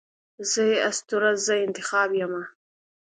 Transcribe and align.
زه 0.51 0.61
یې 0.69 0.77
اسطوره، 0.89 1.31
زه 1.45 1.53
انتخاب 1.65 2.09
یمه 2.21 2.43